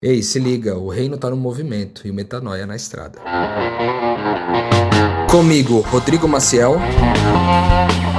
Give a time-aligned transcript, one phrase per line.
[0.00, 3.18] Ei, se liga, o reino tá no movimento e o metanoia na estrada.
[5.28, 6.76] Comigo, Rodrigo Maciel.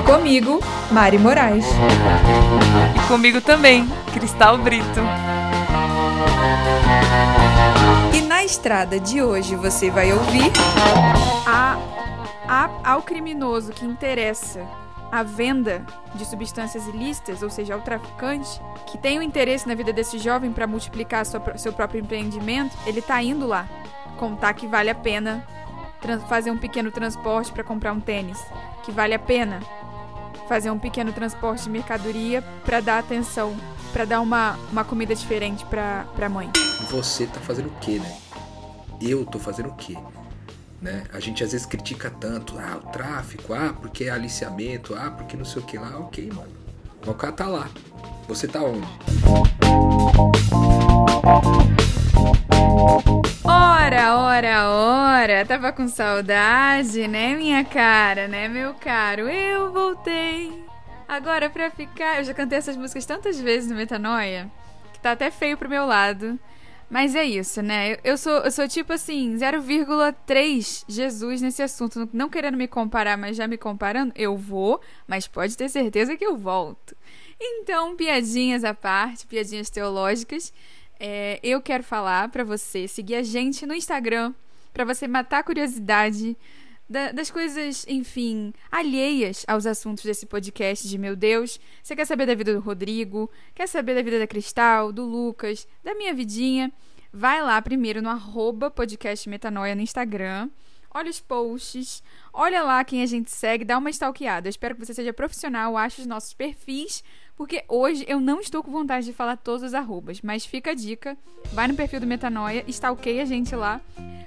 [0.06, 0.60] Comigo,
[0.92, 1.66] Mari Moraes.
[2.98, 5.00] E comigo também, Cristal Brito.
[8.14, 10.52] E na estrada de hoje você vai ouvir.
[11.48, 11.78] A,
[12.46, 14.68] a, ao criminoso que interessa
[15.12, 19.76] a venda de substâncias ilícitas, ou seja, ao traficante, que tem o um interesse na
[19.76, 23.68] vida desse jovem para multiplicar sua, seu próprio empreendimento, ele tá indo lá
[24.18, 25.46] contar que vale a pena
[26.28, 28.40] fazer um pequeno transporte para comprar um tênis,
[28.84, 29.60] que vale a pena
[30.48, 33.56] fazer um pequeno transporte de mercadoria para dar atenção,
[33.94, 36.50] para dar uma, uma comida diferente para a mãe.
[36.90, 38.18] Você tá fazendo o quê, né?
[39.02, 39.96] Eu tô fazendo o quê?
[40.82, 41.04] Né?
[41.12, 45.36] A gente às vezes critica tanto, ah, o tráfico, ah, porque é aliciamento, ah, porque
[45.36, 45.98] não sei o que lá.
[46.00, 46.52] Ok, mano.
[47.06, 47.70] O cara tá lá.
[48.28, 48.88] Você tá onde?
[53.44, 59.28] Ora, ora, ora, tava com saudade, né, minha cara, né, meu caro?
[59.28, 60.64] Eu voltei.
[61.08, 62.20] Agora pra ficar.
[62.20, 64.50] Eu já cantei essas músicas tantas vezes no Metanoia
[65.00, 66.38] que tá até feio pro meu lado.
[66.90, 67.98] Mas é isso, né?
[68.04, 72.10] Eu sou, eu sou tipo assim, 0,3 Jesus nesse assunto.
[72.12, 76.26] Não querendo me comparar, mas já me comparando, eu vou, mas pode ter certeza que
[76.26, 76.96] eu volto.
[77.40, 80.52] Então, piadinhas à parte, piadinhas teológicas.
[81.00, 84.34] É, eu quero falar para você seguir a gente no Instagram,
[84.74, 86.36] para você matar a curiosidade
[86.90, 91.60] da, das coisas, enfim, alheias aos assuntos desse podcast de meu Deus.
[91.84, 93.30] Você quer saber da vida do Rodrigo?
[93.54, 96.72] Quer saber da vida da Cristal, do Lucas, da minha vidinha?
[97.14, 100.50] Vai lá primeiro no arroba podcast Metanoia no Instagram.
[100.92, 102.02] Olha os posts,
[102.34, 104.48] olha lá quem a gente segue, dá uma stalkeada.
[104.48, 107.04] Eu espero que você seja profissional, ache os nossos perfis,
[107.40, 110.74] porque hoje eu não estou com vontade de falar todos os arrobas, mas fica a
[110.74, 111.18] dica,
[111.54, 113.80] vai no perfil do Metanoia, stalkeia a gente lá,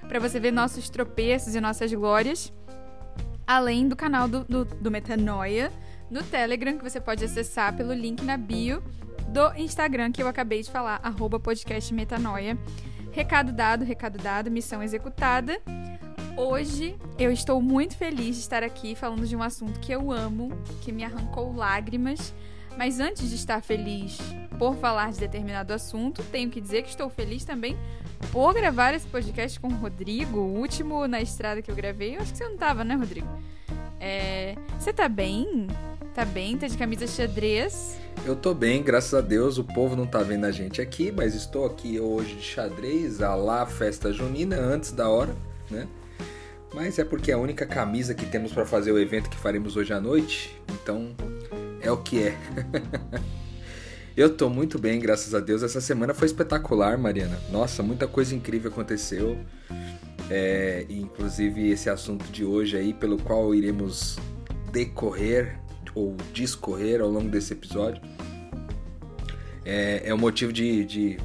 [0.08, 2.50] para você ver nossos tropeços e nossas glórias.
[3.46, 5.70] Além do canal do, do, do Metanoia
[6.10, 8.82] no Telegram, que você pode acessar pelo link na bio
[9.28, 12.56] do Instagram que eu acabei de falar, arroba podcast Metanoia.
[13.10, 15.60] Recado dado, recado dado, missão executada.
[16.34, 20.50] Hoje eu estou muito feliz de estar aqui falando de um assunto que eu amo,
[20.80, 22.32] que me arrancou lágrimas.
[22.76, 24.18] Mas antes de estar feliz
[24.58, 27.76] por falar de determinado assunto, tenho que dizer que estou feliz também
[28.30, 32.16] por gravar esse podcast com o Rodrigo, o último na estrada que eu gravei.
[32.16, 33.28] Eu acho que você não tava, né, Rodrigo?
[34.00, 34.56] É...
[34.78, 35.66] Você tá bem?
[36.14, 36.56] Tá bem?
[36.58, 37.98] Tá de camisa xadrez?
[38.24, 39.58] Eu tô bem, graças a Deus.
[39.58, 43.34] O povo não tá vendo a gente aqui, mas estou aqui hoje de xadrez, a
[43.34, 45.34] lá festa junina, antes da hora,
[45.70, 45.88] né?
[46.74, 49.76] Mas é porque é a única camisa que temos para fazer o evento que faremos
[49.76, 50.56] hoje à noite.
[50.70, 51.14] Então,
[51.82, 52.36] é o que é.
[54.14, 55.62] Eu tô muito bem, graças a Deus.
[55.62, 57.38] Essa semana foi espetacular, Mariana.
[57.50, 59.38] Nossa, muita coisa incrível aconteceu.
[60.30, 64.18] É, inclusive esse assunto de hoje aí, pelo qual iremos
[64.70, 65.58] decorrer
[65.94, 68.02] ou discorrer ao longo desse episódio,
[69.64, 71.18] é, é um motivo de, de,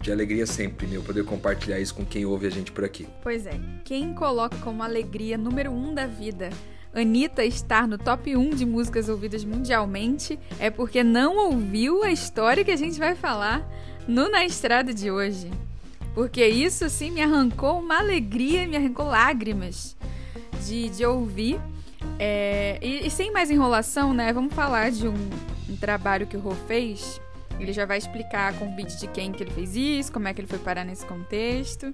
[0.00, 3.08] de alegria sempre, meu, poder compartilhar isso com quem ouve a gente por aqui.
[3.22, 6.50] Pois é, quem coloca como alegria número um da vida
[6.94, 12.64] Anitta estar no top 1 de músicas ouvidas mundialmente é porque não ouviu a história
[12.64, 13.68] que a gente vai falar
[14.06, 15.50] no Na Estrada de hoje.
[16.14, 19.96] Porque isso sim me arrancou uma alegria, me arrancou lágrimas
[20.64, 21.60] de, de ouvir.
[22.18, 24.32] É, e, e, sem mais enrolação, né?
[24.32, 25.30] Vamos falar de um,
[25.68, 27.20] um trabalho que o Rô fez.
[27.58, 30.40] Ele já vai explicar a convite de quem que ele fez isso, como é que
[30.40, 31.92] ele foi parar nesse contexto.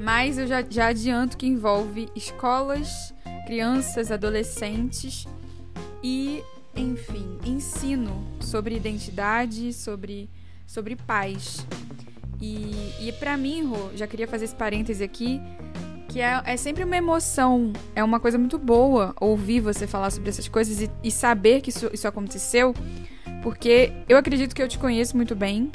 [0.00, 3.12] Mas eu já, já adianto que envolve escolas
[3.48, 5.26] crianças, adolescentes
[6.02, 6.44] e,
[6.76, 10.28] enfim, ensino sobre identidade, sobre,
[10.66, 11.66] sobre paz.
[12.38, 15.40] E, e para mim, Rô, já queria fazer esse parêntese aqui,
[16.10, 20.28] que é, é sempre uma emoção, é uma coisa muito boa ouvir você falar sobre
[20.28, 22.74] essas coisas e, e saber que isso, isso aconteceu,
[23.42, 25.72] porque eu acredito que eu te conheço muito bem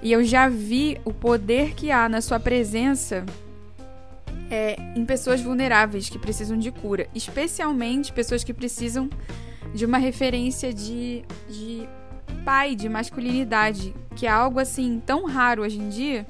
[0.00, 3.26] e eu já vi o poder que há na sua presença
[4.52, 9.08] é, em pessoas vulneráveis que precisam de cura, especialmente pessoas que precisam
[9.74, 11.88] de uma referência de, de
[12.44, 16.26] pai, de masculinidade, que é algo assim tão raro hoje em dia.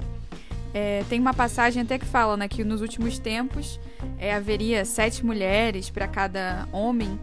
[0.73, 3.77] É, tem uma passagem até que fala né, que nos últimos tempos
[4.17, 7.19] é, haveria sete mulheres para cada homem,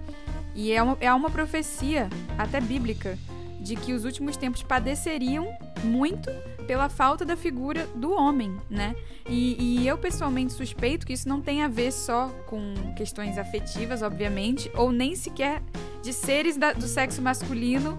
[0.55, 3.19] e é uma, é uma profecia, até bíblica,
[3.58, 5.49] de que os últimos tempos padeceriam
[5.82, 6.31] muito
[6.71, 8.95] pela falta da figura do homem, né?
[9.29, 14.03] E, e, eu pessoalmente suspeito que isso não tem a ver só com questões afetivas,
[14.03, 15.61] obviamente, ou nem sequer
[16.01, 17.99] de seres da, do sexo masculino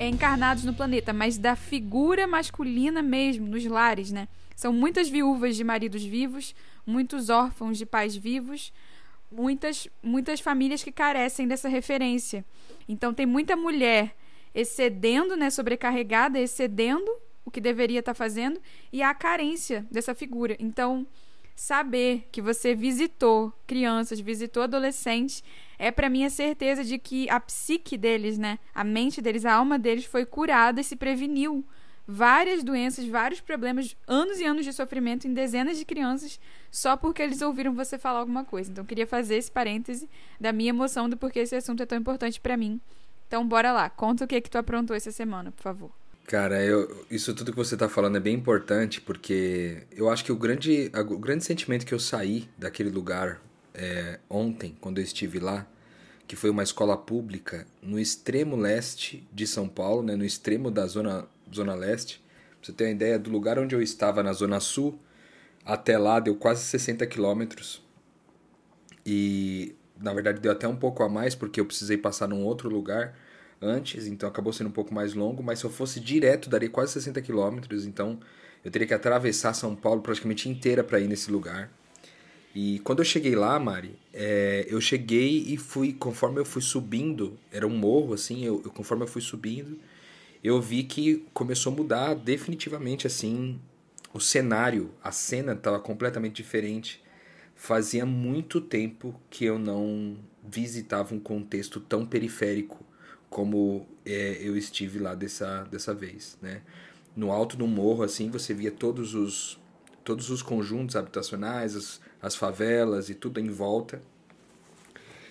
[0.00, 4.26] encarnados no planeta, mas da figura masculina mesmo, nos lares, né?
[4.56, 8.72] São muitas viúvas de maridos vivos, muitos órfãos de pais vivos,
[9.30, 12.44] muitas, muitas famílias que carecem dessa referência.
[12.88, 14.16] Então tem muita mulher
[14.52, 17.08] excedendo, né, sobrecarregada, excedendo
[17.44, 18.60] o que deveria estar fazendo
[18.92, 20.56] e a carência dessa figura.
[20.58, 21.06] Então,
[21.54, 25.42] saber que você visitou crianças, visitou adolescentes,
[25.78, 29.54] é para mim a certeza de que a psique deles, né, a mente deles, a
[29.54, 31.64] alma deles foi curada e se preveniu
[32.06, 36.40] várias doenças, vários problemas, anos e anos de sofrimento em dezenas de crianças
[36.70, 38.70] só porque eles ouviram você falar alguma coisa.
[38.70, 40.08] Então, queria fazer esse parêntese
[40.40, 42.80] da minha emoção do porquê esse assunto é tão importante para mim.
[43.28, 43.90] Então, bora lá.
[43.90, 46.01] Conta o que que tu aprontou essa semana, por favor.
[46.26, 50.32] Cara, eu, isso tudo que você está falando é bem importante porque eu acho que
[50.32, 53.40] o grande, o grande sentimento que eu saí daquele lugar
[53.74, 55.66] é, ontem, quando eu estive lá,
[56.26, 60.86] que foi uma escola pública no extremo leste de São Paulo, né, no extremo da
[60.86, 62.22] zona, zona leste.
[62.60, 64.98] Pra você ter uma ideia do lugar onde eu estava, na zona sul,
[65.64, 67.82] até lá deu quase 60 quilômetros.
[69.04, 72.68] E na verdade deu até um pouco a mais porque eu precisei passar num outro
[72.68, 73.14] lugar
[73.62, 76.92] antes, então acabou sendo um pouco mais longo, mas se eu fosse direto daria quase
[76.92, 78.18] 60 quilômetros, então
[78.64, 81.70] eu teria que atravessar São Paulo praticamente inteira para ir nesse lugar.
[82.54, 87.38] E quando eu cheguei lá, Mari, é, eu cheguei e fui, conforme eu fui subindo,
[87.50, 89.78] era um morro assim, eu, eu, conforme eu fui subindo,
[90.44, 93.58] eu vi que começou a mudar definitivamente assim
[94.12, 97.02] o cenário, a cena estava completamente diferente.
[97.54, 102.84] Fazia muito tempo que eu não visitava um contexto tão periférico
[103.32, 106.60] como é, eu estive lá dessa, dessa vez, né?
[107.16, 109.58] No alto do morro, assim, você via todos os,
[110.04, 114.00] todos os conjuntos habitacionais, as, as favelas e tudo em volta.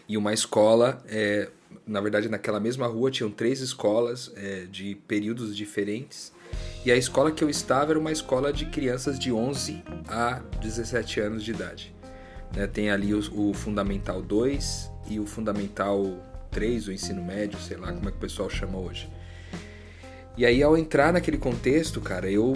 [0.07, 1.49] E uma escola, é,
[1.87, 6.33] na verdade, naquela mesma rua tinham três escolas é, de períodos diferentes.
[6.83, 11.19] E a escola que eu estava era uma escola de crianças de 11 a 17
[11.19, 11.95] anos de idade.
[12.55, 12.67] Né?
[12.67, 17.91] Tem ali o, o Fundamental 2 e o Fundamental 3, o ensino médio, sei lá
[17.91, 19.09] como é que o pessoal chama hoje.
[20.37, 22.55] E aí, ao entrar naquele contexto, cara, eu.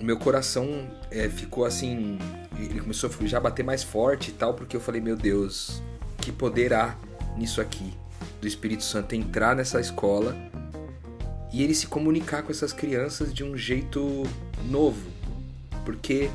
[0.00, 2.18] Meu coração é, ficou assim.
[2.56, 5.82] Ele começou a já bater mais forte e tal, porque eu falei, meu Deus,
[6.20, 6.96] que poder há
[7.36, 7.92] nisso aqui?
[8.40, 10.36] Do Espírito Santo entrar nessa escola
[11.52, 14.24] e ele se comunicar com essas crianças de um jeito
[14.68, 15.10] novo.
[15.84, 16.30] Porque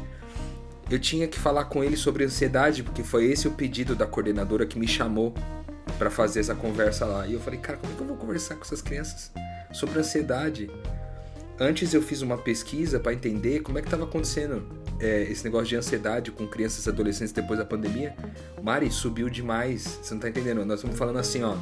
[0.90, 4.66] eu tinha que falar com ele sobre ansiedade, porque foi esse o pedido da coordenadora
[4.66, 5.34] que me chamou
[5.98, 7.28] para fazer essa conversa lá.
[7.28, 9.32] E eu falei, cara, como é que eu vou conversar com essas crianças
[9.72, 10.70] sobre ansiedade?
[11.60, 14.66] Antes eu fiz uma pesquisa para entender como é que estava acontecendo
[15.00, 18.16] é, esse negócio de ansiedade com crianças e adolescentes depois da pandemia.
[18.62, 20.00] Mari, subiu demais.
[20.02, 20.66] Você não tá entendendo?
[20.66, 21.56] Nós estamos falando assim, ó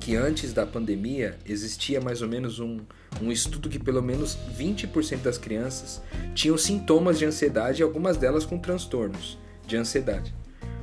[0.00, 2.80] que antes da pandemia existia mais ou menos um,
[3.20, 6.00] um estudo que pelo menos 20% das crianças
[6.34, 10.34] tinham sintomas de ansiedade e algumas delas com transtornos de ansiedade.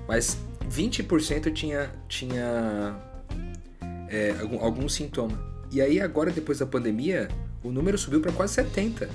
[0.08, 0.38] Mas
[0.70, 2.96] 20% tinha, tinha
[4.10, 5.38] é, algum, algum sintoma.
[5.72, 7.28] E aí agora, depois da pandemia,
[7.64, 9.10] o número subiu para quase 70.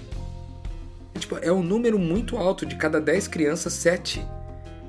[1.14, 4.24] É, tipo, é um número muito alto, de cada 10 crianças, 7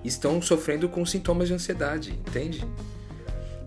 [0.03, 2.67] estão sofrendo com sintomas de ansiedade, entende?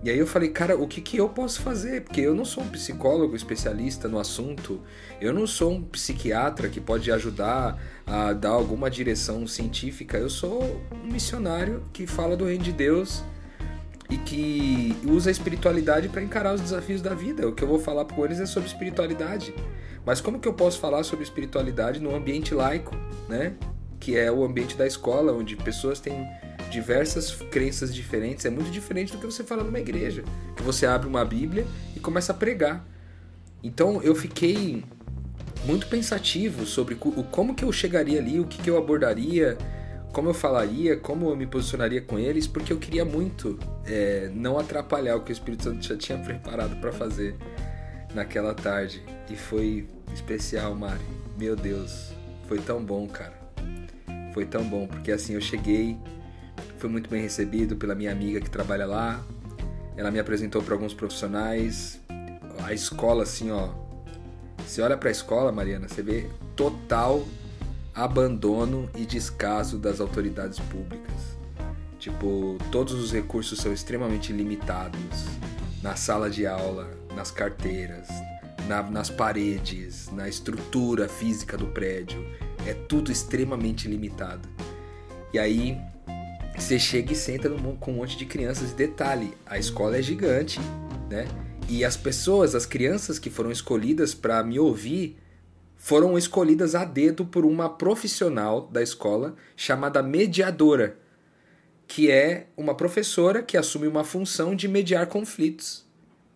[0.07, 2.03] E aí eu falei, cara, o que, que eu posso fazer?
[2.03, 4.81] Porque eu não sou um psicólogo especialista no assunto,
[5.21, 7.77] eu não sou um psiquiatra que pode ajudar
[8.07, 13.25] a dar alguma direção científica, eu sou um missionário que fala do reino de Deus
[14.09, 17.49] e que usa a espiritualidade para encarar os desafios da vida.
[17.49, 19.53] O que eu vou falar com eles é sobre espiritualidade.
[20.05, 22.95] Mas como que eu posso falar sobre espiritualidade no ambiente laico,
[23.29, 23.55] né?
[23.99, 26.25] Que é o ambiente da escola, onde pessoas têm
[26.71, 30.25] diversas crenças diferentes, é muito diferente do que você fala numa igreja,
[30.57, 32.85] que você abre uma Bíblia e começa a pregar.
[33.63, 34.85] Então eu fiquei
[35.65, 39.59] muito pensativo sobre o como que eu chegaria ali, o que, que eu abordaria,
[40.13, 44.59] como eu falaria, como eu me posicionaria com eles, porque eu queria muito é, não
[44.59, 47.37] atrapalhar o que o Espírito Santo já tinha preparado para fazer
[48.15, 49.03] naquela tarde.
[49.29, 51.05] E foi especial, Mari.
[51.37, 52.13] Meu Deus,
[52.47, 53.35] foi tão bom, cara.
[54.33, 55.99] Foi tão bom, porque assim eu cheguei
[56.79, 59.25] Fui muito bem recebido pela minha amiga que trabalha lá.
[59.97, 62.01] Ela me apresentou para alguns profissionais.
[62.65, 63.71] A escola, assim, ó.
[64.67, 67.27] Você olha para a escola, Mariana, você vê total
[67.95, 71.37] abandono e descaso das autoridades públicas.
[71.99, 75.25] Tipo, todos os recursos são extremamente limitados
[75.83, 78.09] na sala de aula, nas carteiras,
[78.69, 82.25] na, nas paredes, na estrutura física do prédio.
[82.67, 84.49] É tudo extremamente limitado.
[85.33, 85.81] E aí
[86.57, 88.73] você chega e senta no, com um monte de crianças.
[88.73, 90.59] Detalhe, a escola é gigante,
[91.09, 91.27] né?
[91.69, 95.17] E as pessoas, as crianças que foram escolhidas para me ouvir,
[95.77, 100.99] foram escolhidas a dedo por uma profissional da escola chamada mediadora,
[101.87, 105.85] que é uma professora que assume uma função de mediar conflitos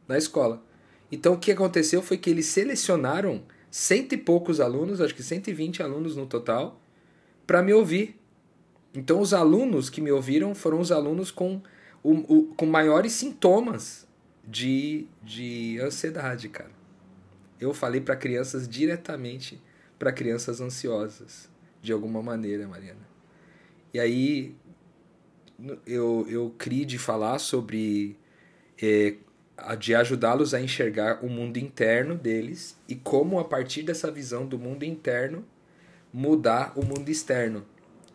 [0.06, 0.62] na escola.
[1.10, 5.82] Então o que aconteceu foi que eles selecionaram cento e poucos alunos, acho que 120
[5.82, 6.80] alunos no total,
[7.46, 8.19] para me ouvir.
[8.94, 11.60] Então os alunos que me ouviram foram os alunos com,
[12.02, 14.06] o, o, com maiores sintomas
[14.46, 16.70] de, de ansiedade, cara.
[17.60, 19.60] Eu falei para crianças diretamente
[19.98, 21.50] para crianças ansiosas,
[21.82, 23.06] de alguma maneira, Mariana.
[23.92, 24.56] E aí
[25.86, 28.16] eu, eu criei de falar sobre
[28.80, 29.16] é,
[29.78, 34.58] de ajudá-los a enxergar o mundo interno deles e como a partir dessa visão do
[34.58, 35.44] mundo interno
[36.12, 37.66] mudar o mundo externo.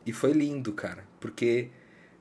[0.06, 1.70] E foi lindo, cara, porque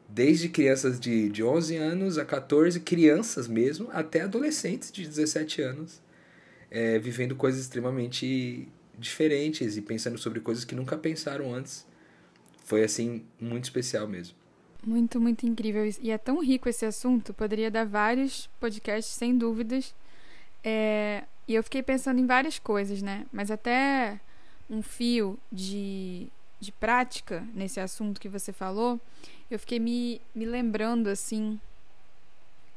[0.08, 6.00] desde crianças de, de 11 anos a 14, crianças mesmo, até adolescentes de 17 anos,
[6.70, 11.86] é, vivendo coisas extremamente diferentes e pensando sobre coisas que nunca pensaram antes.
[12.64, 14.36] Foi assim muito especial mesmo.
[14.86, 15.90] Muito, muito incrível.
[16.00, 19.94] E é tão rico esse assunto, poderia dar vários podcasts, sem dúvidas.
[20.62, 23.26] É, e eu fiquei pensando em várias coisas, né?
[23.32, 24.20] Mas até
[24.68, 26.28] um fio de,
[26.64, 29.00] de prática nesse assunto que você falou,
[29.50, 31.60] eu fiquei me, me lembrando, assim,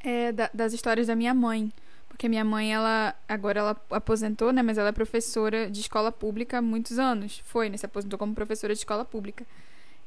[0.04, 1.72] é, da, das histórias da minha mãe.
[2.08, 4.64] Porque minha mãe, ela agora ela aposentou, né?
[4.64, 7.44] Mas ela é professora de escola pública há muitos anos.
[7.46, 7.78] Foi, né?
[7.78, 9.46] Se aposentou como professora de escola pública.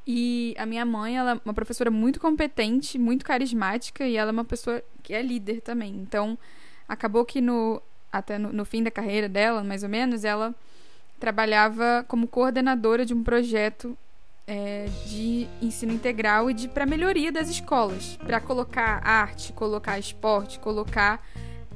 [0.05, 4.33] E a minha mãe, ela é uma professora muito competente, muito carismática e ela é
[4.33, 5.95] uma pessoa que é líder também.
[5.95, 6.37] Então,
[6.87, 10.53] acabou que no até no, no fim da carreira dela, mais ou menos, ela
[11.21, 13.95] trabalhava como coordenadora de um projeto
[14.47, 20.59] é, de ensino integral e de para melhoria das escolas, para colocar arte, colocar esporte,
[20.59, 21.23] colocar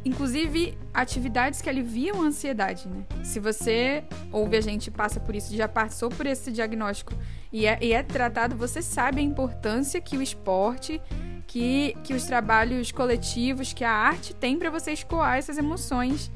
[0.03, 3.05] inclusive atividades que aliviam a ansiedade, né?
[3.23, 7.13] Se você ouve a gente passa por isso, já passou por esse diagnóstico
[7.53, 10.99] e é, e é tratado, você sabe a importância que o esporte,
[11.45, 16.31] que, que os trabalhos coletivos, que a arte tem para você escoar essas emoções,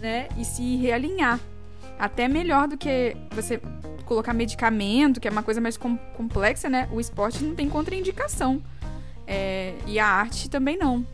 [0.00, 0.28] né?
[0.38, 1.38] E se realinhar.
[1.98, 3.60] Até melhor do que você
[4.04, 6.88] colocar medicamento, que é uma coisa mais com, complexa, né?
[6.92, 8.62] O esporte não tem contraindicação.
[9.26, 11.06] É, e a arte também não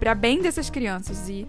[0.00, 1.28] para bem dessas crianças.
[1.28, 1.46] E,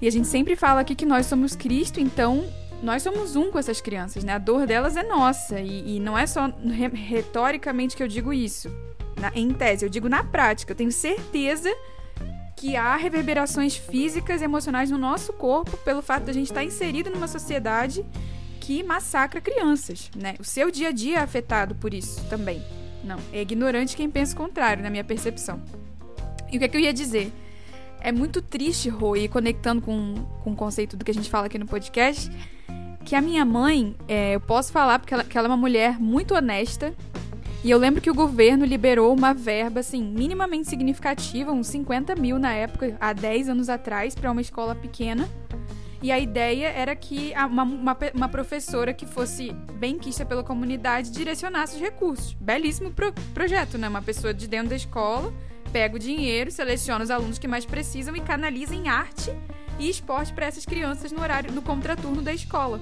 [0.00, 2.48] e a gente sempre fala aqui que nós somos Cristo, então
[2.82, 4.32] nós somos um com essas crianças, né?
[4.32, 5.60] A dor delas é nossa.
[5.60, 6.50] E, e não é só
[6.94, 8.74] retoricamente que eu digo isso.
[9.20, 10.72] Na, em tese, eu digo na prática.
[10.72, 11.70] Eu tenho certeza
[12.60, 16.62] que há reverberações físicas e emocionais no nosso corpo pelo fato de a gente estar
[16.62, 18.04] inserido numa sociedade
[18.60, 20.34] que massacra crianças, né?
[20.38, 22.62] O seu dia a dia é afetado por isso também.
[23.02, 25.62] Não, é ignorante quem pensa o contrário, na minha percepção.
[26.52, 27.32] E o que, é que eu ia dizer?
[28.00, 31.58] é muito triste, e conectando com, com o conceito do que a gente fala aqui
[31.58, 32.30] no podcast,
[33.04, 35.98] que a minha mãe, é, eu posso falar porque ela, que ela é uma mulher
[35.98, 36.94] muito honesta.
[37.62, 42.38] E eu lembro que o governo liberou uma verba, assim, minimamente significativa, uns 50 mil
[42.38, 45.28] na época, há 10 anos atrás, para uma escola pequena.
[46.02, 51.10] E a ideia era que uma, uma, uma professora que fosse bem quista pela comunidade
[51.10, 52.32] direcionasse os recursos.
[52.40, 53.86] Belíssimo pro, projeto, né?
[53.86, 55.30] Uma pessoa de dentro da escola
[55.70, 59.30] pega o dinheiro, seleciona os alunos que mais precisam e canaliza em arte
[59.78, 62.80] e esporte para essas crianças no horário no contraturno da escola.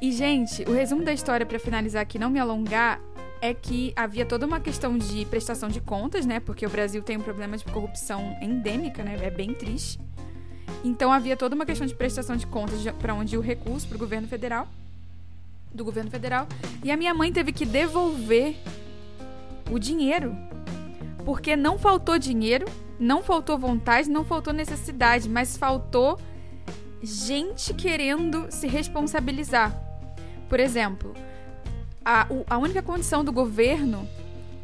[0.00, 3.00] E gente, o resumo da história para finalizar aqui, não me alongar,
[3.40, 6.40] é que havia toda uma questão de prestação de contas, né?
[6.40, 9.18] Porque o Brasil tem um problema de corrupção endêmica, né?
[9.22, 10.00] É bem triste.
[10.82, 13.98] Então havia toda uma questão de prestação de contas para onde o recurso para o
[13.98, 14.66] governo federal,
[15.72, 16.48] do governo federal,
[16.82, 18.56] e a minha mãe teve que devolver
[19.70, 20.34] o dinheiro
[21.24, 22.66] porque não faltou dinheiro,
[22.98, 26.18] não faltou vontade, não faltou necessidade, mas faltou
[27.02, 29.89] gente querendo se responsabilizar.
[30.50, 31.14] Por exemplo,
[32.04, 34.06] a, a única condição do governo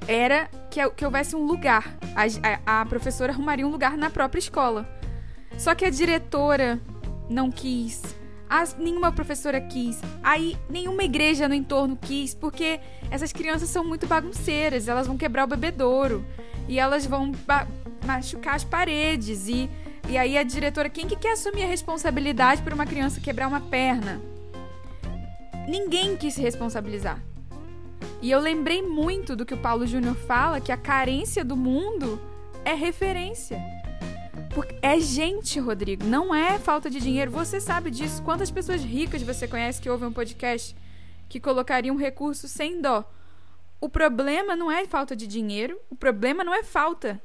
[0.08, 1.96] era que, que houvesse um lugar.
[2.14, 2.24] A,
[2.66, 4.86] a, a professora arrumaria um lugar na própria escola.
[5.56, 6.80] Só que a diretora
[7.30, 8.02] não quis,
[8.48, 12.78] as, nenhuma professora quis, aí nenhuma igreja no entorno quis, porque
[13.10, 16.24] essas crianças são muito bagunceiras, elas vão quebrar o bebedouro
[16.68, 17.32] e elas vão
[18.04, 19.70] machucar as paredes e
[20.08, 23.60] e aí a diretora, quem que quer assumir a responsabilidade por uma criança quebrar uma
[23.60, 24.20] perna?
[25.66, 27.22] Ninguém quis se responsabilizar.
[28.22, 32.20] E eu lembrei muito do que o Paulo Júnior fala, que a carência do mundo
[32.64, 33.60] é referência.
[34.54, 37.30] Porque é gente, Rodrigo, não é falta de dinheiro.
[37.30, 38.22] Você sabe disso.
[38.22, 40.74] Quantas pessoas ricas você conhece que ouvem um podcast
[41.28, 43.04] que colocariam um recurso sem dó?
[43.80, 47.20] O problema não é falta de dinheiro, o problema não é falta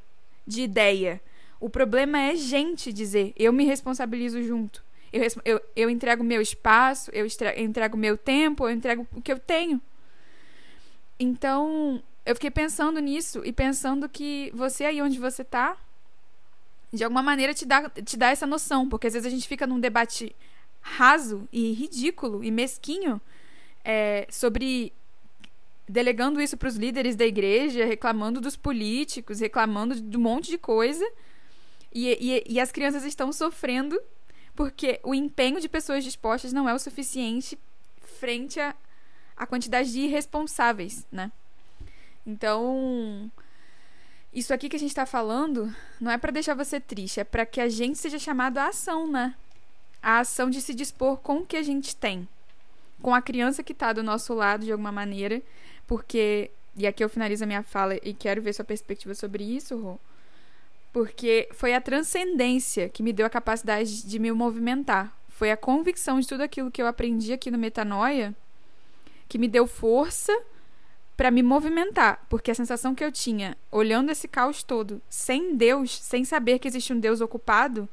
[0.46, 1.22] de ideia.
[1.60, 4.84] O problema é gente dizer, eu me responsabilizo junto.
[5.12, 7.26] Eu, eu, eu entrego meu espaço, eu
[7.58, 9.82] entrego meu tempo, eu entrego o que eu tenho.
[11.20, 15.78] Então, eu fiquei pensando nisso e pensando que você aí onde você tá,
[16.94, 19.68] de alguma maneira te dá, te dá essa noção, porque às vezes a gente fica
[19.68, 20.36] num debate
[20.82, 23.22] raso e ridículo e mesquinho
[23.84, 24.94] é, sobre
[25.88, 30.58] delegando isso para os líderes da igreja, reclamando dos políticos, reclamando de um monte de
[30.58, 31.06] coisa.
[31.94, 34.00] E, e, e as crianças estão sofrendo
[34.62, 37.58] porque o empenho de pessoas dispostas não é o suficiente
[38.20, 38.76] frente a,
[39.36, 41.32] a quantidade de irresponsáveis, né?
[42.28, 43.32] Então,
[44.32, 47.44] isso aqui que a gente está falando não é para deixar você triste, é para
[47.44, 49.34] que a gente seja chamado à ação, né?
[50.00, 52.28] A ação de se dispor com o que a gente tem,
[53.02, 55.42] com a criança que está do nosso lado de alguma maneira,
[55.88, 59.76] porque e aqui eu finalizo a minha fala e quero ver sua perspectiva sobre isso,
[59.76, 60.00] Rô
[60.92, 65.16] porque foi a transcendência que me deu a capacidade de me movimentar.
[65.30, 68.36] Foi a convicção de tudo aquilo que eu aprendi aqui no Metanoia
[69.28, 70.38] que me deu força
[71.16, 75.98] para me movimentar, porque a sensação que eu tinha olhando esse caos todo, sem Deus,
[75.98, 77.88] sem saber que existe um Deus ocupado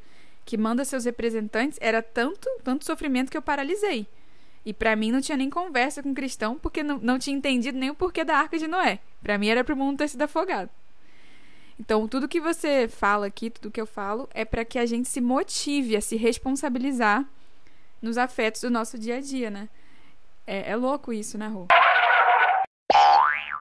[0.44, 4.06] que manda seus representantes, era tanto, tanto sofrimento que eu paralisei.
[4.64, 7.90] E para mim não tinha nem conversa com cristão, porque não, não tinha entendido nem
[7.90, 8.98] o porquê da arca de Noé.
[9.22, 10.70] Para mim era para o mundo ter sido afogado.
[11.80, 15.08] Então, tudo que você fala aqui, tudo que eu falo, é para que a gente
[15.08, 17.24] se motive a se responsabilizar
[18.02, 19.68] nos afetos do nosso dia a dia, né?
[20.44, 21.66] É, é louco isso, né, Rô?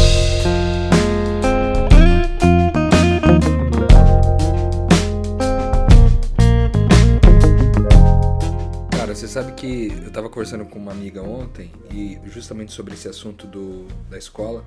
[9.34, 13.84] sabe que eu estava conversando com uma amiga ontem e justamente sobre esse assunto do,
[14.08, 14.64] da escola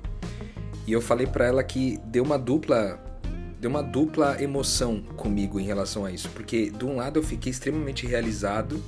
[0.86, 3.02] e eu falei para ela que deu uma dupla
[3.58, 7.50] deu uma dupla emoção comigo em relação a isso, porque de um lado eu fiquei
[7.50, 8.78] extremamente realizado,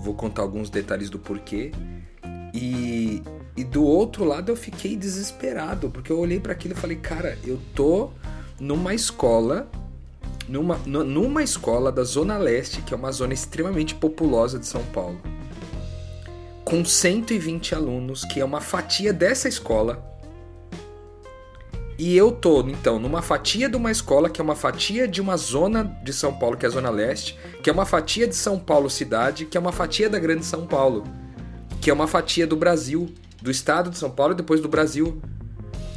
[0.00, 1.72] vou contar alguns detalhes do porquê,
[2.52, 3.22] e,
[3.56, 7.38] e do outro lado eu fiquei desesperado, porque eu olhei para aquilo e falei, cara,
[7.42, 8.10] eu tô
[8.60, 9.66] numa escola
[10.48, 15.20] numa, numa escola da Zona Leste, que é uma zona extremamente populosa de São Paulo,
[16.64, 20.04] com 120 alunos, que é uma fatia dessa escola.
[21.98, 25.36] E eu tô, então, numa fatia de uma escola que é uma fatia de uma
[25.36, 28.58] zona de São Paulo, que é a Zona Leste, que é uma fatia de São
[28.58, 31.04] Paulo cidade, que é uma fatia da Grande São Paulo,
[31.80, 33.08] que é uma fatia do Brasil,
[33.40, 35.20] do estado de São Paulo e depois do Brasil.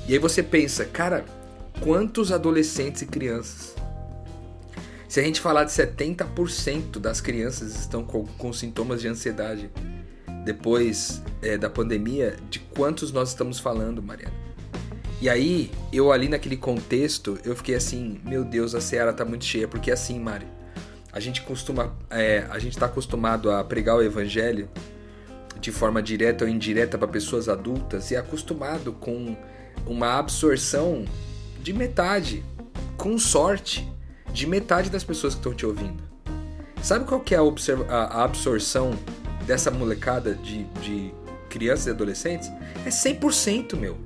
[0.08, 1.26] E aí você pensa, cara,
[1.82, 3.79] quantos adolescentes e crianças
[5.10, 9.72] se a gente falar de 70% das crianças estão com, com sintomas de ansiedade
[10.46, 14.36] depois é, da pandemia, de quantos nós estamos falando, Mariana?
[15.20, 19.46] E aí, eu ali naquele contexto, eu fiquei assim, meu Deus, a Seara tá muito
[19.46, 20.46] cheia, porque assim, Mari,
[21.12, 24.70] a gente costuma, é, a gente tá acostumado a pregar o evangelho
[25.60, 29.36] de forma direta ou indireta para pessoas adultas e é acostumado com
[29.88, 31.04] uma absorção
[31.64, 32.46] de metade,
[32.96, 33.92] com sorte
[34.34, 36.02] de metade das pessoas que estão te ouvindo.
[36.82, 38.92] Sabe qual que é a, a absorção
[39.46, 41.14] dessa molecada de, de
[41.50, 42.50] crianças e adolescentes?
[42.86, 43.98] É 100%, meu.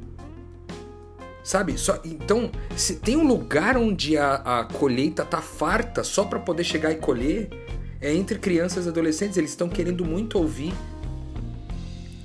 [1.44, 1.78] Sabe?
[1.78, 6.64] Só, então, se tem um lugar onde a, a colheita tá farta só para poder
[6.64, 7.50] chegar e colher,
[8.00, 9.38] é entre crianças e adolescentes.
[9.38, 10.74] Eles estão querendo muito ouvir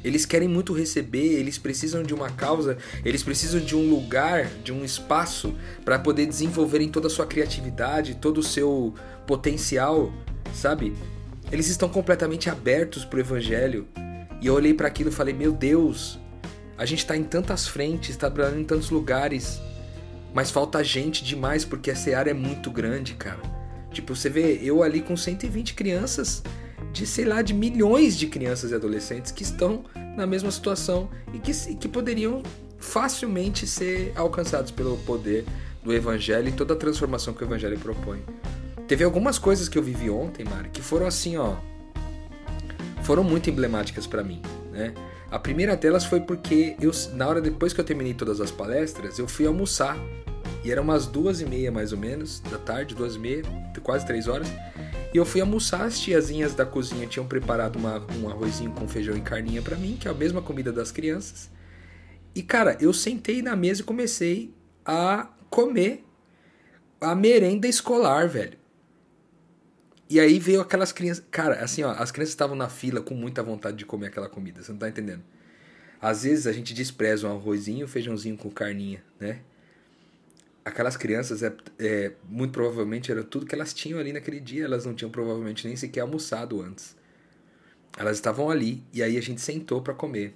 [0.03, 4.73] eles querem muito receber, eles precisam de uma causa, eles precisam de um lugar, de
[4.73, 8.95] um espaço para poder desenvolverem toda a sua criatividade, todo o seu
[9.27, 10.13] potencial,
[10.55, 10.95] sabe?
[11.51, 13.87] Eles estão completamente abertos para o evangelho.
[14.41, 16.19] E eu olhei para aquilo e falei: "Meu Deus,
[16.77, 19.61] a gente está em tantas frentes, está trabalhando em tantos lugares,
[20.33, 23.41] mas falta gente demais porque essa área é muito grande, cara.
[23.91, 26.43] Tipo, você vê eu ali com 120 crianças,
[26.93, 29.85] de, sei lá, de milhões de crianças e adolescentes que estão
[30.17, 32.43] na mesma situação e que, que poderiam
[32.79, 35.45] facilmente ser alcançados pelo poder
[35.83, 38.23] do Evangelho e toda a transformação que o Evangelho propõe.
[38.87, 41.57] Teve algumas coisas que eu vivi ontem, Mari, que foram assim, ó.
[43.03, 44.41] foram muito emblemáticas para mim,
[44.73, 44.95] né?
[45.31, 49.19] A primeira delas foi porque eu, na hora depois que eu terminei todas as palestras,
[49.19, 49.95] eu fui almoçar
[50.65, 53.43] e eram umas duas e meia mais ou menos da tarde, duas e meia,
[53.83, 54.49] quase três horas.
[55.13, 59.17] E eu fui almoçar, as tiazinhas da cozinha tinham preparado uma, um arrozinho com feijão
[59.17, 61.51] e carninha para mim, que é a mesma comida das crianças.
[62.35, 66.05] E cara, eu sentei na mesa e comecei a comer
[67.01, 68.59] a merenda escolar, velho.
[70.11, 71.25] E aí veio aquelas crianças.
[71.31, 74.63] Cara, assim, ó, as crianças estavam na fila com muita vontade de comer aquela comida,
[74.63, 75.23] você não tá entendendo?
[76.01, 79.41] Às vezes a gente despreza um arrozinho, um feijãozinho com carninha, né?
[80.69, 84.65] Aquelas crianças, é, é, muito provavelmente, era tudo que elas tinham ali naquele dia.
[84.65, 86.97] Elas não tinham provavelmente nem sequer almoçado antes.
[87.97, 90.35] Elas estavam ali e aí a gente sentou para comer.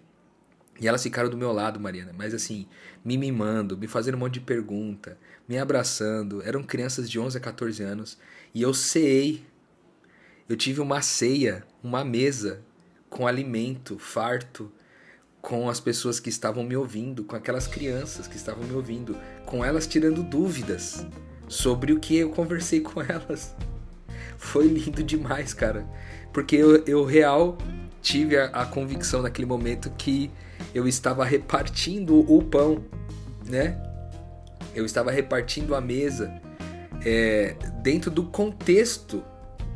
[0.80, 2.66] E elas ficaram do meu lado, Mariana, mas assim,
[3.04, 5.18] me mimando, me fazendo um monte de pergunta,
[5.48, 6.42] me abraçando.
[6.42, 8.18] Eram crianças de 11 a 14 anos
[8.54, 9.44] e eu ceei
[10.52, 12.62] eu tive uma ceia, uma mesa
[13.08, 14.70] com alimento farto,
[15.42, 19.64] com as pessoas que estavam me ouvindo, com aquelas crianças que estavam me ouvindo, com
[19.64, 21.04] elas tirando dúvidas
[21.48, 23.54] sobre o que eu conversei com elas.
[24.38, 25.84] Foi lindo demais, cara.
[26.32, 27.58] Porque eu, eu real
[28.00, 30.30] tive a, a convicção naquele momento que
[30.72, 32.84] eu estava repartindo o pão,
[33.44, 33.76] né?
[34.74, 36.32] Eu estava repartindo a mesa
[37.04, 39.22] é, dentro do contexto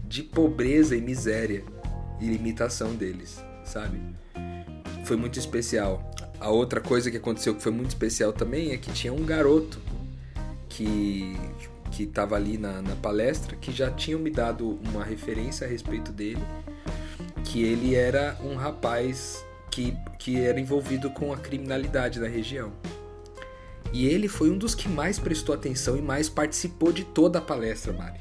[0.05, 1.64] de pobreza e miséria
[2.20, 4.00] e limitação deles, sabe?
[5.07, 6.11] Foi muito especial.
[6.40, 9.81] A outra coisa que aconteceu que foi muito especial também é que tinha um garoto
[10.69, 11.37] que
[11.92, 16.11] que estava ali na, na palestra que já tinham me dado uma referência a respeito
[16.11, 16.42] dele,
[17.45, 22.73] que ele era um rapaz que, que era envolvido com a criminalidade da região.
[23.92, 27.42] E ele foi um dos que mais prestou atenção e mais participou de toda a
[27.42, 28.21] palestra, Mari.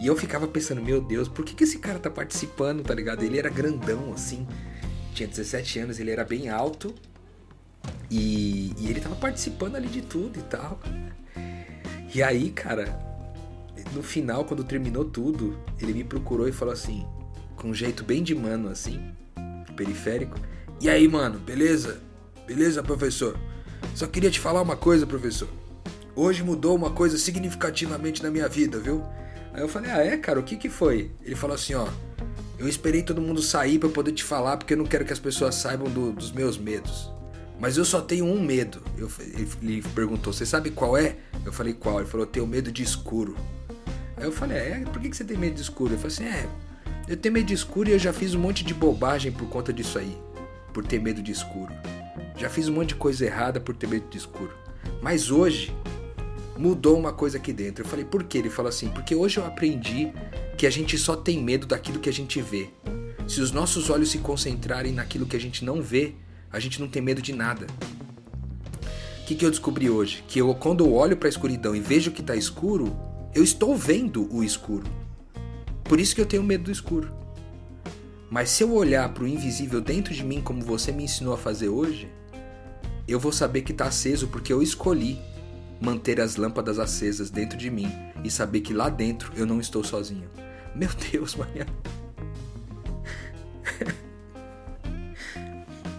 [0.00, 3.24] E eu ficava pensando, meu Deus, por que, que esse cara tá participando, tá ligado?
[3.24, 4.46] Ele era grandão, assim,
[5.16, 6.94] tinha 17 anos, ele era bem alto
[8.10, 10.78] e, e ele tava participando ali de tudo e tal.
[12.14, 12.98] E aí, cara,
[13.94, 17.06] no final, quando terminou tudo, ele me procurou e falou assim,
[17.56, 19.00] com um jeito bem de mano, assim,
[19.74, 20.38] periférico.
[20.80, 22.00] E aí, mano, beleza?
[22.46, 23.38] Beleza, professor?
[23.94, 25.48] Só queria te falar uma coisa, professor.
[26.14, 29.02] Hoje mudou uma coisa significativamente na minha vida, viu?
[29.52, 31.10] Aí eu falei, ah, é, cara, o que que foi?
[31.22, 31.88] Ele falou assim, ó,
[32.58, 35.18] eu esperei todo mundo sair para poder te falar porque eu não quero que as
[35.18, 37.10] pessoas saibam do, dos meus medos.
[37.58, 38.82] Mas eu só tenho um medo.
[38.96, 39.10] Eu,
[39.62, 41.16] ele perguntou, você sabe qual é?
[41.44, 42.00] Eu falei, qual?
[42.00, 43.36] Ele falou, eu tenho medo de escuro.
[44.16, 45.90] Aí eu falei, é, por que, você tem medo de escuro?
[45.90, 46.48] Ele falou assim, é,
[47.08, 49.72] eu tenho medo de escuro e eu já fiz um monte de bobagem por conta
[49.72, 50.16] disso aí.
[50.72, 51.72] Por ter medo de escuro.
[52.36, 54.52] Já fiz um monte de coisa errada por ter medo de escuro.
[55.02, 55.74] Mas hoje,
[56.58, 57.84] mudou uma coisa aqui dentro.
[57.84, 58.38] Eu falei, por quê?
[58.38, 60.12] Ele falou assim, porque hoje eu aprendi
[60.56, 62.70] que a gente só tem medo daquilo que a gente vê.
[63.28, 66.14] Se os nossos olhos se concentrarem naquilo que a gente não vê,
[66.50, 67.66] a gente não tem medo de nada.
[69.20, 70.24] O que, que eu descobri hoje?
[70.26, 72.96] Que eu, quando eu olho para a escuridão e vejo que está escuro,
[73.34, 74.86] eu estou vendo o escuro.
[75.84, 77.12] Por isso que eu tenho medo do escuro.
[78.30, 81.38] Mas se eu olhar para o invisível dentro de mim, como você me ensinou a
[81.38, 82.08] fazer hoje,
[83.06, 85.18] eu vou saber que está aceso porque eu escolhi
[85.80, 87.92] manter as lâmpadas acesas dentro de mim
[88.24, 90.28] e saber que lá dentro eu não estou sozinho.
[90.76, 91.66] Meu Deus, Maria.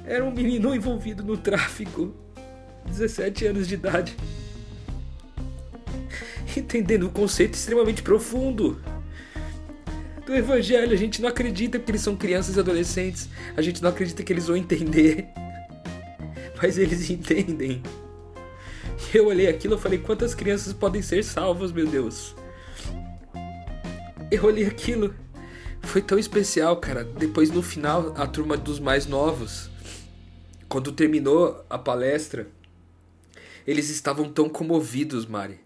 [0.05, 2.13] Era um menino envolvido no tráfico,
[2.85, 4.15] 17 anos de idade,
[6.55, 8.79] entendendo um conceito extremamente profundo
[10.25, 10.93] do evangelho.
[10.93, 14.31] A gente não acredita que eles são crianças e adolescentes, a gente não acredita que
[14.31, 15.27] eles vão entender,
[16.61, 17.81] mas eles entendem.
[19.11, 22.35] Eu olhei aquilo e falei, quantas crianças podem ser salvas, meu Deus?
[24.29, 25.15] Eu olhei aquilo,
[25.83, 27.05] foi tão especial, cara.
[27.05, 29.69] Depois no final, a turma dos mais novos,
[30.67, 32.45] quando terminou a palestra,
[33.65, 35.61] eles estavam tão comovidos, Mari,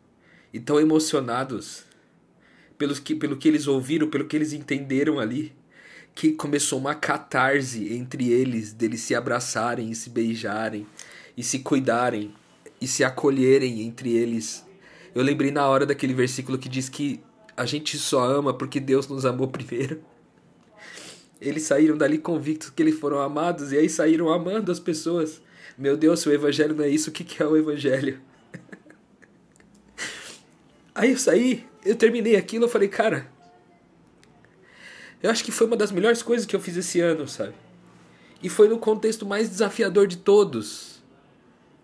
[0.54, 1.86] e tão emocionados
[2.78, 5.56] pelos que, pelo que eles ouviram, pelo que eles entenderam ali,
[6.14, 10.86] que começou uma catarse entre eles, deles se abraçarem e se beijarem
[11.36, 12.32] e se cuidarem
[12.80, 14.64] e se acolherem entre eles.
[15.16, 17.22] Eu lembrei na hora daquele versículo que diz que
[17.62, 20.02] a gente só ama porque Deus nos amou primeiro.
[21.40, 25.42] Eles saíram dali convictos que eles foram amados e aí saíram amando as pessoas.
[25.78, 28.22] Meu Deus, se o evangelho não é isso, o que é o evangelho?
[30.94, 33.32] Aí eu saí, eu terminei aquilo, eu falei, cara,
[35.24, 37.54] eu acho que foi uma das melhores coisas que eu fiz esse ano, sabe?
[38.44, 40.92] E foi no contexto mais desafiador de todos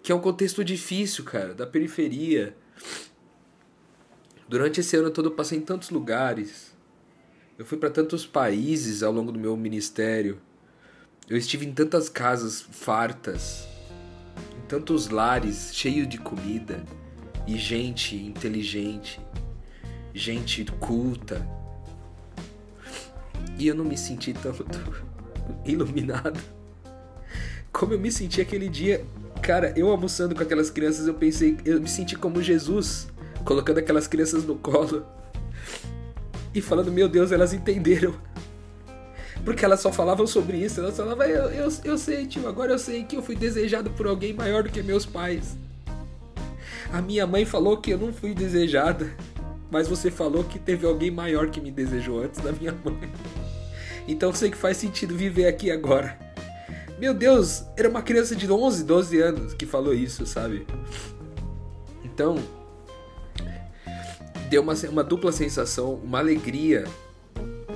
[0.07, 2.55] que é um contexto difícil, cara, da periferia.
[4.47, 6.75] Durante esse ano todo eu passei em tantos lugares,
[7.59, 10.39] Eu fui para tantos países ao longo do meu ministério.
[11.27, 13.67] Eu estive em tantas casas fartas,
[14.55, 16.85] em tantos lares cheios de comida
[17.47, 19.19] e gente inteligente,
[20.13, 21.43] gente culta.
[23.57, 24.63] E eu não me senti tanto
[25.65, 26.39] iluminado
[27.71, 29.05] como eu me senti aquele dia.
[29.41, 33.07] Cara, eu almoçando com aquelas crianças, eu pensei, eu me senti como Jesus,
[33.43, 35.05] colocando aquelas crianças no colo
[36.53, 38.15] e falando: Meu Deus, elas entenderam.
[39.43, 40.79] Porque elas só falavam sobre isso.
[40.79, 44.07] Elas falavam: eu, eu, eu sei, tio, agora eu sei que eu fui desejado por
[44.07, 45.57] alguém maior do que meus pais.
[46.91, 49.09] A minha mãe falou que eu não fui desejada,
[49.69, 53.11] mas você falou que teve alguém maior que me desejou antes da minha mãe.
[54.07, 56.17] Então sei que faz sentido viver aqui agora.
[56.97, 60.65] Meu Deus, era uma criança de 11, 12 anos que falou isso, sabe?
[62.03, 62.37] Então,
[64.49, 66.85] deu uma, uma dupla sensação, uma alegria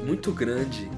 [0.05, 0.89] muito grande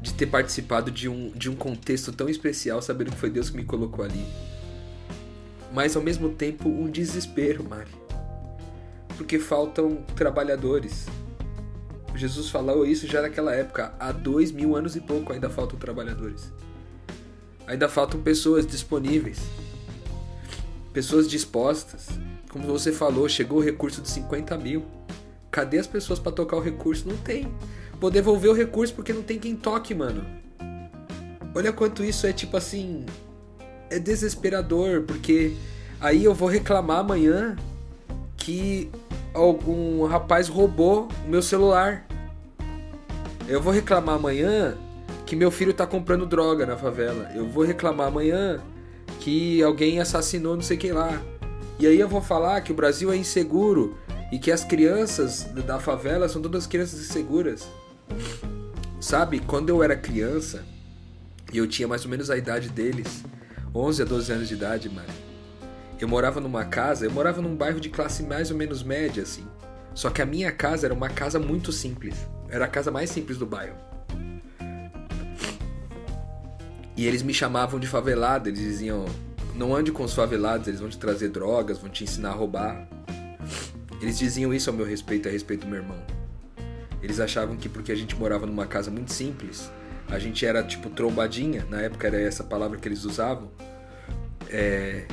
[0.00, 3.56] de ter participado de um, de um contexto tão especial, sabendo que foi Deus que
[3.56, 4.24] me colocou ali.
[5.72, 7.90] Mas ao mesmo tempo, um desespero, Mari.
[9.16, 11.06] Porque faltam trabalhadores.
[12.14, 13.94] Jesus falou isso já naquela época.
[14.00, 16.50] Há dois mil anos e pouco ainda faltam trabalhadores.
[17.66, 19.38] Ainda faltam pessoas disponíveis.
[20.92, 22.08] Pessoas dispostas.
[22.50, 24.84] Como você falou, chegou o recurso de 50 mil.
[25.50, 27.08] Cadê as pessoas para tocar o recurso?
[27.08, 27.48] Não tem.
[28.00, 30.24] Vou devolver o recurso porque não tem quem toque, mano.
[31.54, 33.06] Olha quanto isso é tipo assim.
[33.88, 35.54] É desesperador, porque
[36.00, 37.56] aí eu vou reclamar amanhã
[38.36, 38.90] que
[39.32, 42.06] algum rapaz roubou o meu celular.
[43.48, 44.76] Eu vou reclamar amanhã
[45.26, 47.30] que meu filho tá comprando droga na favela.
[47.34, 48.60] Eu vou reclamar amanhã
[49.20, 51.20] que alguém assassinou não sei quem lá.
[51.80, 53.96] E aí eu vou falar que o Brasil é inseguro
[54.30, 57.66] e que as crianças da favela são todas crianças inseguras.
[59.00, 60.62] Sabe, quando eu era criança,
[61.50, 63.24] e eu tinha mais ou menos a idade deles,
[63.74, 65.08] 11 a 12 anos de idade, mano.
[65.98, 69.46] Eu morava numa casa, eu morava num bairro de classe mais ou menos média, assim.
[69.94, 72.14] Só que a minha casa era uma casa muito simples.
[72.50, 73.76] Era a casa mais simples do bairro.
[76.94, 79.06] E eles me chamavam de favelado, eles diziam:
[79.54, 82.88] não ande com os favelados, eles vão te trazer drogas, vão te ensinar a roubar.
[84.00, 85.98] Eles diziam isso ao meu respeito, a respeito do meu irmão.
[87.02, 89.70] Eles achavam que porque a gente morava numa casa muito simples,
[90.08, 93.50] a gente era tipo trombadinha, na época era essa palavra que eles usavam.
[94.48, 95.06] É...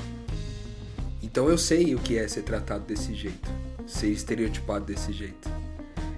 [1.21, 3.49] Então eu sei o que é ser tratado desse jeito,
[3.85, 5.49] ser estereotipado desse jeito.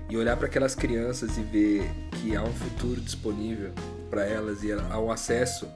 [0.10, 3.72] E olhar para aquelas crianças e ver que há um futuro disponível
[4.10, 5.68] para elas e há um acesso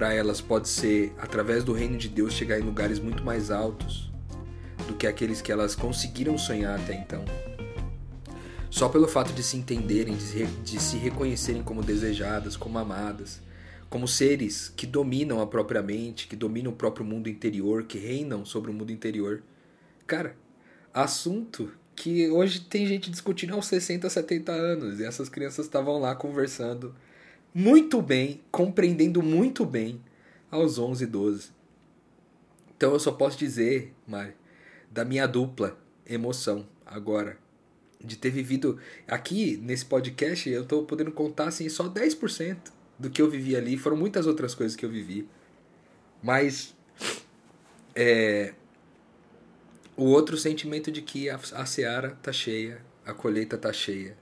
[0.00, 4.10] para elas pode ser através do reino de Deus chegar em lugares muito mais altos
[4.88, 7.22] do que aqueles que elas conseguiram sonhar até então.
[8.70, 10.16] Só pelo fato de se entenderem,
[10.64, 13.42] de, se reconhecerem como desejadas, como amadas,
[13.90, 18.42] como seres que dominam a própria mente, que dominam o próprio mundo interior, que reinam
[18.42, 19.42] sobre o mundo interior.
[20.06, 20.34] Cara,
[20.94, 26.14] assunto que hoje tem gente discutindo aos 60, 70 anos, e essas crianças estavam lá
[26.14, 26.94] conversando
[27.54, 30.00] muito bem, compreendendo muito bem
[30.50, 31.50] aos 11, 12.
[32.76, 34.34] Então eu só posso dizer, Mari,
[34.90, 37.38] da minha dupla emoção agora.
[38.02, 38.78] De ter vivido.
[39.06, 42.56] Aqui nesse podcast eu tô podendo contar assim só 10%
[42.98, 43.76] do que eu vivi ali.
[43.76, 45.28] Foram muitas outras coisas que eu vivi.
[46.22, 46.74] Mas.
[47.94, 48.54] É,
[49.96, 54.16] o outro sentimento de que a, a seara tá cheia, a colheita tá cheia,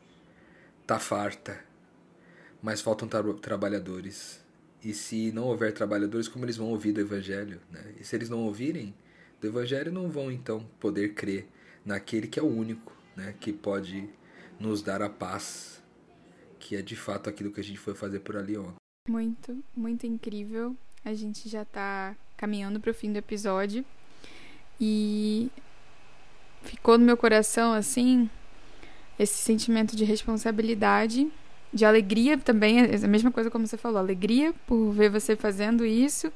[0.85, 1.61] tá farta,
[2.62, 4.40] mas faltam tra trabalhadores.
[4.83, 7.61] E se não houver trabalhadores, como eles vão ouvir do evangelho?
[7.71, 7.94] Né?
[8.01, 8.94] E se eles não ouvirem,
[9.40, 11.49] do Evangelho não vão então poder crer
[11.85, 14.09] naquele que é o único, né, que pode
[14.59, 15.83] nos dar a paz,
[16.59, 18.77] que é de fato aquilo que a gente foi fazer por ali ontem.
[19.09, 20.77] Muito, muito incrível.
[21.05, 23.85] A gente já está caminhando para o fim do episódio
[24.81, 25.51] e
[26.62, 28.29] ficou no meu coração assim
[29.18, 31.31] esse sentimento de responsabilidade,
[31.72, 35.85] de alegria também, é a mesma coisa como você falou, alegria por ver você fazendo
[35.85, 36.33] isso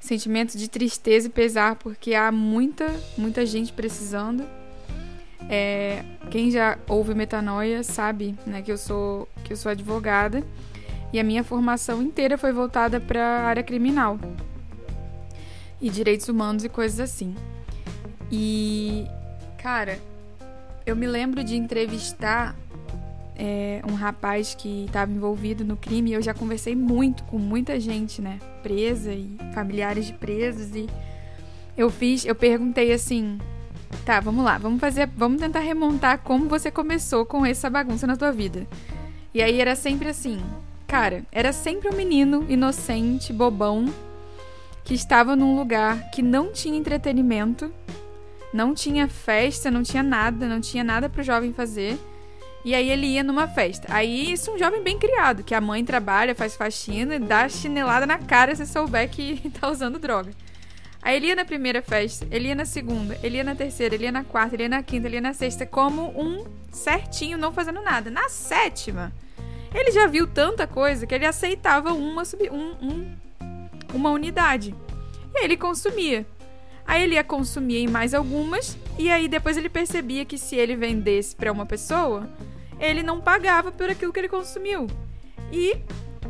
[0.00, 4.42] sentimento de tristeza e pesar, porque há muita, muita gente precisando.
[5.48, 10.42] É, quem já ouve metanoia sabe né, que, eu sou, que eu sou advogada
[11.12, 14.18] e a minha formação inteira foi voltada para a área criminal
[15.80, 17.34] e direitos humanos e coisas assim.
[18.30, 19.06] E,
[19.58, 19.98] cara,
[20.86, 22.56] eu me lembro de entrevistar
[23.40, 26.12] é, um rapaz que estava envolvido no crime.
[26.12, 30.76] Eu já conversei muito com muita gente, né, presa e familiares de presos.
[30.76, 30.86] E
[31.74, 33.38] eu fiz, eu perguntei assim,
[34.04, 34.56] Tá, vamos lá.
[34.56, 35.08] Vamos fazer.
[35.16, 38.66] Vamos tentar remontar como você começou com essa bagunça na tua vida.
[39.34, 40.40] E aí era sempre assim.
[40.86, 43.92] Cara, era sempre um menino inocente, bobão,
[44.84, 47.72] que estava num lugar que não tinha entretenimento,
[48.52, 51.96] não tinha festa, não tinha nada, não tinha nada pro jovem fazer.
[52.64, 53.88] E aí ele ia numa festa.
[53.90, 57.48] Aí isso é um jovem bem criado, que a mãe trabalha, faz faxina e dá
[57.48, 60.30] chinelada na cara se souber que tá usando droga.
[61.02, 64.04] Aí ele ia na primeira festa, ele ia na segunda, ele ia na terceira, ele
[64.04, 67.52] ia na quarta, ele ia na quinta, ele ia na sexta, como um certinho, não
[67.52, 68.10] fazendo nada.
[68.10, 69.10] Na sétima,
[69.74, 73.16] ele já viu tanta coisa que ele aceitava uma, um, um,
[73.94, 74.74] uma unidade.
[75.34, 76.26] E aí ele consumia.
[76.86, 80.76] Aí ele ia consumir em mais algumas, e aí depois ele percebia que se ele
[80.76, 82.28] vendesse para uma pessoa,
[82.80, 84.86] ele não pagava por aquilo que ele consumiu.
[85.52, 85.76] E,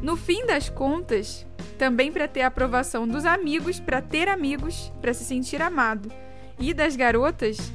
[0.02, 1.46] no fim das contas,
[1.78, 6.12] também para ter a aprovação dos amigos, para ter amigos, para se sentir amado,
[6.58, 7.72] e das garotas,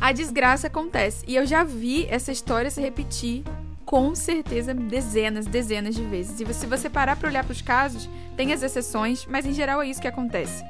[0.00, 1.24] a desgraça acontece.
[1.28, 3.44] E eu já vi essa história se repetir
[3.84, 6.40] com certeza dezenas, dezenas de vezes.
[6.40, 9.80] E se você parar para olhar para os casos, tem as exceções, mas em geral
[9.80, 10.64] é isso que acontece.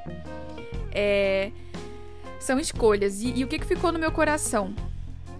[0.92, 1.50] É...
[2.38, 3.22] São escolhas.
[3.22, 4.74] E, e, o que, que ficou no meu coração?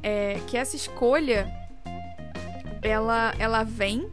[0.09, 1.53] É que essa escolha
[2.81, 4.09] ela, ela vem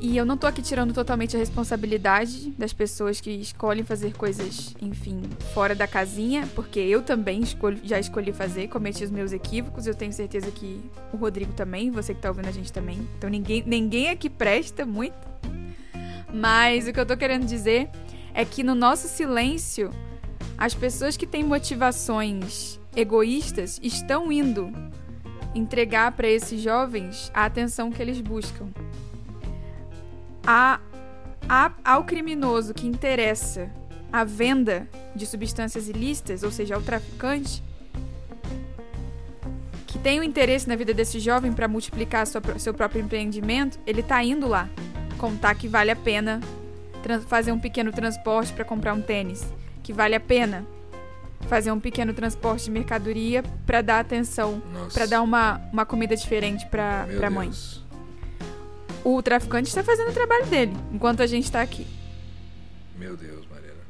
[0.00, 4.76] e eu não tô aqui tirando totalmente a responsabilidade das pessoas que escolhem fazer coisas,
[4.80, 5.22] enfim,
[5.54, 9.94] fora da casinha, porque eu também escolho, já escolhi fazer, cometi os meus equívocos, eu
[9.94, 10.78] tenho certeza que
[11.10, 12.98] o Rodrigo também, você que tá ouvindo a gente também.
[13.16, 15.16] Então ninguém, ninguém aqui presta muito.
[16.32, 17.88] Mas o que eu tô querendo dizer
[18.34, 19.90] é que no nosso silêncio,
[20.58, 24.72] as pessoas que têm motivações egoístas estão indo
[25.54, 28.68] entregar para esses jovens a atenção que eles buscam.
[30.46, 30.80] A,
[31.48, 33.70] a, ao criminoso que interessa
[34.12, 37.62] a venda de substâncias ilícitas, ou seja, ao traficante,
[39.86, 43.78] que tem o um interesse na vida desse jovem para multiplicar sua, seu próprio empreendimento,
[43.86, 44.68] ele está indo lá
[45.18, 46.40] contar que vale a pena
[47.26, 49.46] fazer um pequeno transporte para comprar um tênis,
[49.82, 50.66] que vale a pena
[51.42, 56.66] fazer um pequeno transporte de mercadoria para dar atenção, para dar uma, uma comida diferente
[56.66, 57.48] para a mãe.
[57.48, 57.84] Deus
[59.04, 61.86] o traficante está fazendo o trabalho dele, enquanto a gente está aqui.
[62.98, 63.80] Meu Deus, Mariana.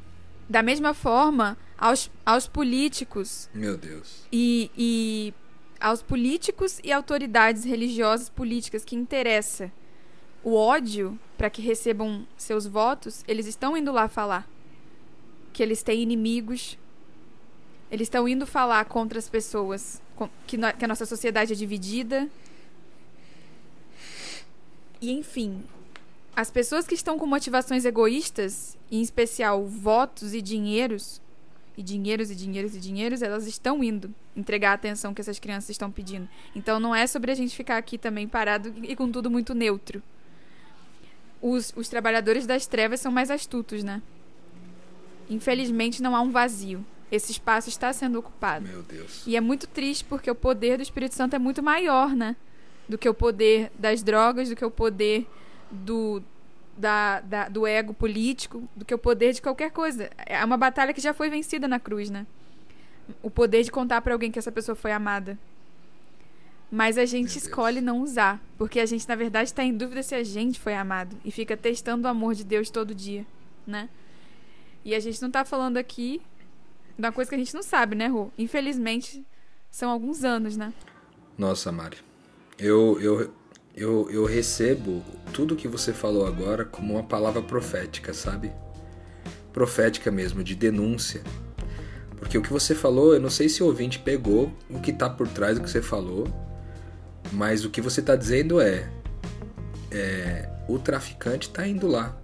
[0.47, 3.49] Da mesma forma, aos, aos políticos.
[3.53, 4.27] Meu Deus.
[4.31, 5.33] E, e
[5.79, 9.71] aos políticos e autoridades religiosas políticas que interessa
[10.43, 14.47] o ódio para que recebam seus votos, eles estão indo lá falar
[15.53, 16.77] que eles têm inimigos.
[17.91, 20.01] Eles estão indo falar contra as pessoas,
[20.47, 22.27] que, que a nossa sociedade é dividida,
[25.01, 25.63] e enfim,
[26.35, 31.21] as pessoas que estão com motivações egoístas, em especial votos e dinheiros,
[31.77, 35.69] e dinheiros e dinheiros e dinheiros, elas estão indo entregar a atenção que essas crianças
[35.69, 36.27] estão pedindo.
[36.55, 40.01] Então não é sobre a gente ficar aqui também parado e com tudo muito neutro.
[41.41, 44.01] Os, os trabalhadores das trevas são mais astutos, né?
[45.29, 46.85] Infelizmente não há um vazio.
[47.11, 48.67] Esse espaço está sendo ocupado.
[48.67, 49.23] Meu Deus.
[49.27, 52.35] E é muito triste porque o poder do Espírito Santo é muito maior, né?
[52.87, 55.27] do que o poder das drogas, do que o poder
[55.69, 56.21] do,
[56.77, 60.09] da, da, do ego político, do que o poder de qualquer coisa.
[60.25, 62.25] É uma batalha que já foi vencida na cruz, né?
[63.21, 65.37] O poder de contar para alguém que essa pessoa foi amada.
[66.71, 70.15] Mas a gente escolhe não usar, porque a gente na verdade está em dúvida se
[70.15, 73.25] a gente foi amado e fica testando o amor de Deus todo dia,
[73.65, 73.87] né?
[74.83, 76.21] E a gente não está falando aqui
[76.97, 78.29] uma coisa que a gente não sabe, né, Rô?
[78.37, 79.25] Infelizmente,
[79.69, 80.73] são alguns anos, né?
[81.37, 81.97] Nossa, Mari
[82.57, 83.33] eu, eu,
[83.75, 85.03] eu, eu recebo
[85.33, 88.51] tudo que você falou agora como uma palavra profética, sabe?
[89.51, 91.21] Profética mesmo, de denúncia.
[92.17, 95.09] Porque o que você falou, eu não sei se o ouvinte pegou o que está
[95.09, 96.27] por trás do que você falou,
[97.31, 98.89] mas o que você está dizendo é,
[99.91, 102.17] é o traficante está indo lá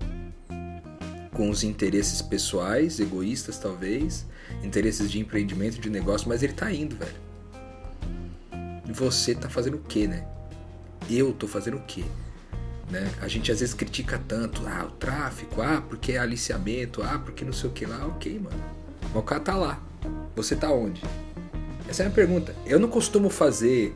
[1.33, 4.25] com os interesses pessoais, egoístas talvez,
[4.63, 7.31] interesses de empreendimento, de negócio, mas ele está indo, velho
[8.93, 10.25] você tá fazendo o que, né?
[11.09, 12.05] Eu tô fazendo o que?
[12.89, 13.09] Né?
[13.21, 17.45] A gente às vezes critica tanto, ah, o tráfico, ah, porque é aliciamento, ah, porque
[17.45, 18.63] não sei o que lá, ok, mano.
[19.01, 19.81] Mas o cara tá lá.
[20.35, 21.01] Você tá onde?
[21.87, 22.55] Essa é a minha pergunta.
[22.65, 23.95] Eu não costumo fazer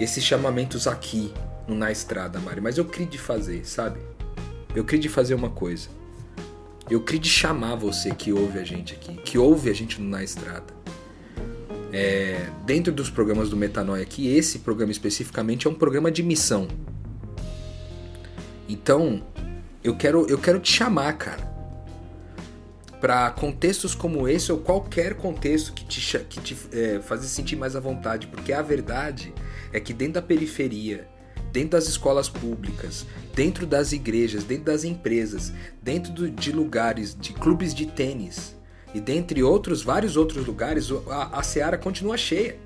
[0.00, 1.32] esses chamamentos aqui
[1.66, 4.00] no Na Estrada, Mari, mas eu queria de fazer, sabe?
[4.74, 5.88] Eu queria de fazer uma coisa.
[6.88, 10.76] Eu queria chamar você que ouve a gente aqui, que ouve a gente Na Estrada
[11.92, 16.68] é, dentro dos programas do Metanoia aqui, esse programa especificamente é um programa de missão.
[18.68, 19.22] Então,
[19.82, 21.56] eu quero, eu quero te chamar, cara.
[23.00, 27.74] para contextos como esse ou qualquer contexto que te, que te é, fazer sentir mais
[27.74, 29.32] à vontade, porque a verdade
[29.72, 31.08] é que dentro da periferia,
[31.56, 37.74] dentro das escolas públicas, dentro das igrejas, dentro das empresas, dentro de lugares, de clubes
[37.74, 38.54] de tênis
[38.94, 42.58] e dentre outros, vários outros lugares, a, a seara continua cheia.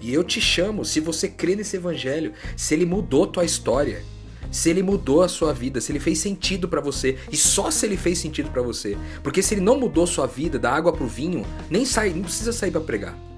[0.00, 4.04] E eu te chamo, se você crê nesse evangelho, se ele mudou tua história,
[4.48, 7.86] se ele mudou a sua vida, se ele fez sentido para você e só se
[7.86, 8.96] ele fez sentido para você.
[9.20, 12.52] Porque se ele não mudou sua vida da água pro vinho, nem sai, não precisa
[12.52, 13.31] sair para pregar.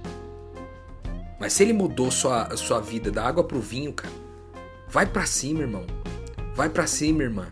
[1.38, 4.14] Mas se ele mudou sua sua vida da água pro vinho, cara,
[4.88, 5.86] vai para cima, irmão.
[6.54, 7.48] Vai para cima, irmã.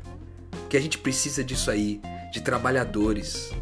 [0.51, 2.01] Porque a gente precisa disso aí,
[2.33, 3.53] de trabalhadores.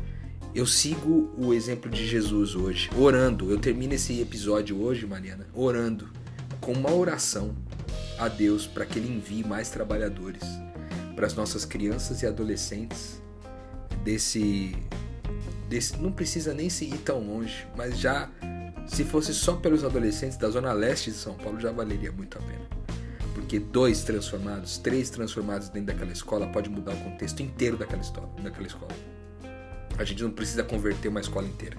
[0.54, 3.50] Eu sigo o exemplo de Jesus hoje, orando.
[3.50, 6.08] Eu termino esse episódio hoje, Mariana, orando
[6.60, 7.54] com uma oração
[8.18, 10.42] a Deus para que Ele envie mais trabalhadores
[11.16, 13.22] para as nossas crianças e adolescentes
[14.04, 14.76] desse,
[15.68, 15.96] desse.
[15.96, 18.28] Não precisa nem se ir tão longe, mas já
[18.91, 22.43] se fosse só pelos adolescentes da zona leste de São Paulo já valeria muito a
[22.43, 22.66] pena.
[23.32, 28.28] Porque dois transformados, três transformados dentro daquela escola pode mudar o contexto inteiro daquela, história,
[28.43, 28.93] daquela escola.
[29.97, 31.76] A gente não precisa converter uma escola inteira.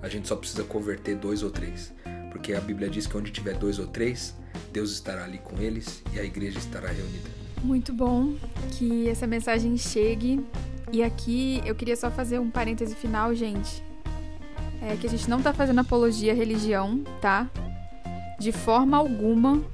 [0.00, 1.92] A gente só precisa converter dois ou três.
[2.30, 4.36] Porque a Bíblia diz que onde tiver dois ou três,
[4.72, 7.30] Deus estará ali com eles e a igreja estará reunida.
[7.64, 8.36] Muito bom
[8.78, 10.46] que essa mensagem chegue.
[10.92, 13.83] E aqui eu queria só fazer um parêntese final, gente.
[14.86, 17.48] É que a gente não tá fazendo apologia à religião, tá?
[18.38, 19.64] De forma alguma.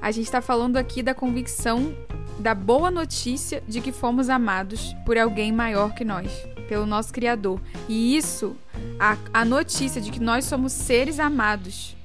[0.00, 1.92] A gente tá falando aqui da convicção
[2.38, 6.30] da boa notícia de que fomos amados por alguém maior que nós,
[6.68, 7.60] pelo nosso Criador.
[7.88, 8.56] E isso,
[9.00, 11.96] a, a notícia de que nós somos seres amados,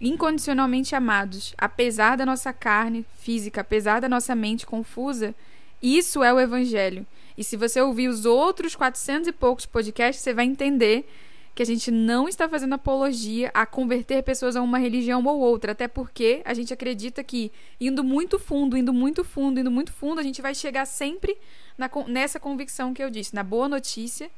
[0.00, 5.34] incondicionalmente amados, apesar da nossa carne física, apesar da nossa mente confusa,
[5.82, 7.06] isso é o Evangelho.
[7.36, 11.06] E se você ouvir os outros 400 e poucos podcasts, você vai entender
[11.54, 15.72] que a gente não está fazendo apologia a converter pessoas a uma religião ou outra,
[15.72, 20.18] até porque a gente acredita que indo muito fundo, indo muito fundo, indo muito fundo,
[20.18, 21.36] a gente vai chegar sempre
[21.76, 24.30] na, nessa convicção que eu disse, na boa notícia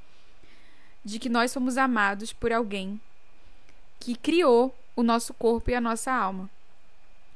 [1.05, 3.01] de que nós somos amados por alguém
[4.01, 6.51] que criou o nosso corpo e a nossa alma.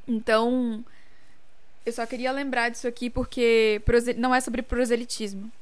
[0.06, 0.84] Então,
[1.84, 3.80] eu só queria lembrar disso aqui porque
[4.16, 5.52] não é sobre proselitismo,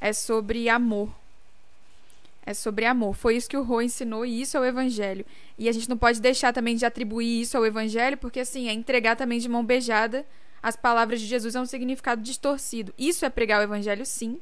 [0.00, 1.12] é sobre amor.
[2.48, 3.14] É sobre amor.
[3.14, 5.22] Foi isso que o Rô ensinou e isso é o evangelho.
[5.58, 8.72] E a gente não pode deixar também de atribuir isso ao evangelho, porque assim, é
[8.72, 10.24] entregar também de mão beijada
[10.62, 12.94] as palavras de Jesus a um significado distorcido.
[12.96, 14.40] Isso é pregar o evangelho, sim.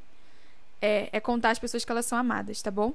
[0.80, 2.94] É, é contar às pessoas que elas são amadas, tá bom?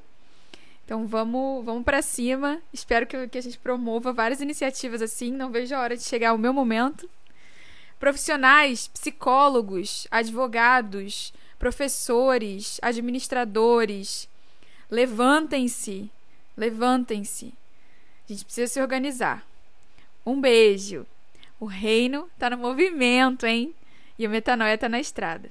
[0.85, 2.61] Então vamos, vamos para cima.
[2.71, 5.29] Espero que, que a gente promova várias iniciativas assim.
[5.29, 7.09] Não vejo a hora de chegar o meu momento.
[7.99, 14.30] Profissionais, psicólogos, advogados, professores, administradores,
[14.91, 16.11] levantem-se.
[16.57, 17.53] Levantem-se.
[18.29, 19.43] A gente precisa se organizar.
[20.25, 21.07] Um beijo.
[21.59, 23.73] O reino tá no movimento, hein?
[24.19, 25.49] E o metanoia tá na estrada.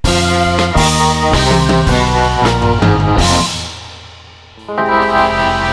[4.68, 5.69] Música